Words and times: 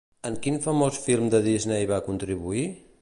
En 0.27 0.37
quin 0.45 0.55
famós 0.63 0.97
film 1.03 1.29
de 1.35 1.43
Disney 1.49 1.87
va 1.93 2.03
contribuir? 2.09 2.65